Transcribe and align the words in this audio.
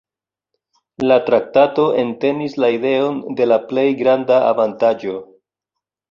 La 1.09 1.17
traktato 1.25 1.83
entenis 2.03 2.55
la 2.63 2.69
ideon 2.77 3.19
de 3.41 3.47
la 3.49 3.59
plej 3.73 3.83
granda 4.01 4.39
avantaĝo. 4.53 5.13